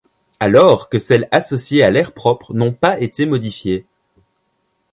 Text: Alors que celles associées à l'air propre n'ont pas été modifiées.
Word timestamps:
Alors 0.39 0.89
que 0.89 0.97
celles 0.97 1.27
associées 1.29 1.83
à 1.83 1.91
l'air 1.91 2.13
propre 2.15 2.55
n'ont 2.55 2.73
pas 2.73 2.99
été 2.99 3.27
modifiées. 3.27 3.85